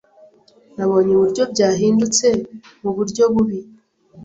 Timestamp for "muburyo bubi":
2.81-3.59